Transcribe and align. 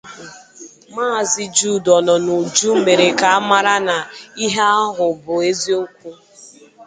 Maazị 0.95 1.43
Jude 1.55 1.89
Ọnọnuju 1.99 2.69
mèrè 2.85 3.07
ka 3.19 3.27
a 3.37 3.39
mara 3.49 3.75
na 3.87 3.95
ihe 4.43 4.61
ahụ 4.79 5.05
bụ 5.23 5.33
eziokwu 5.49 6.09